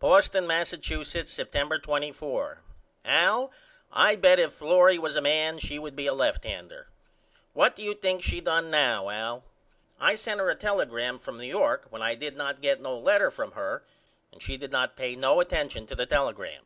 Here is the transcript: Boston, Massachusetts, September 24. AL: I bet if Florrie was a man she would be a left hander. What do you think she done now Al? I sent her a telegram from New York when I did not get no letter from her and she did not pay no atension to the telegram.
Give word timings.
Boston, 0.00 0.48
Massachusetts, 0.48 1.30
September 1.32 1.78
24. 1.78 2.60
AL: 3.04 3.52
I 3.92 4.16
bet 4.16 4.40
if 4.40 4.50
Florrie 4.52 4.98
was 4.98 5.14
a 5.14 5.20
man 5.20 5.60
she 5.60 5.78
would 5.78 5.94
be 5.94 6.08
a 6.08 6.12
left 6.12 6.42
hander. 6.42 6.88
What 7.52 7.76
do 7.76 7.84
you 7.84 7.94
think 7.94 8.20
she 8.20 8.40
done 8.40 8.68
now 8.68 9.08
Al? 9.10 9.44
I 10.00 10.16
sent 10.16 10.40
her 10.40 10.50
a 10.50 10.56
telegram 10.56 11.20
from 11.20 11.38
New 11.38 11.46
York 11.46 11.86
when 11.90 12.02
I 12.02 12.16
did 12.16 12.36
not 12.36 12.60
get 12.62 12.80
no 12.80 12.98
letter 12.98 13.30
from 13.30 13.52
her 13.52 13.84
and 14.32 14.42
she 14.42 14.56
did 14.56 14.72
not 14.72 14.96
pay 14.96 15.14
no 15.14 15.36
atension 15.38 15.86
to 15.86 15.94
the 15.94 16.04
telegram. 16.06 16.64